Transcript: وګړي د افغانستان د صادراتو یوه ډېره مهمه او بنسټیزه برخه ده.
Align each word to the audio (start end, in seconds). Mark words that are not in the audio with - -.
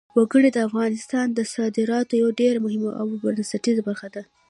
وګړي 0.17 0.49
د 0.53 0.57
افغانستان 0.67 1.27
د 1.33 1.39
صادراتو 1.53 2.13
یوه 2.21 2.31
ډېره 2.41 2.57
مهمه 2.65 2.91
او 3.01 3.07
بنسټیزه 3.23 3.81
برخه 3.89 4.07
ده. 4.15 4.21